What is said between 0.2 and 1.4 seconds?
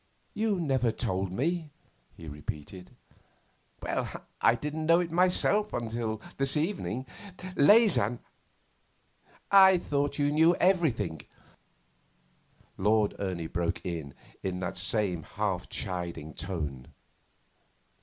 You never told